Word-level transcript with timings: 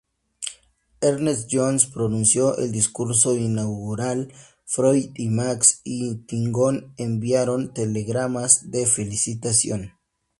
Ernest 0.99 1.47
Jones 1.51 1.85
pronunció 1.85 2.57
el 2.57 2.71
discurso 2.71 3.35
inaugural, 3.37 4.33
Freud 4.65 5.11
y 5.13 5.29
Max 5.29 5.81
Eitingon 5.85 6.95
enviaron 6.97 7.71
telegramas 7.71 8.71
de 8.71 8.87
felicitación. 8.87 9.93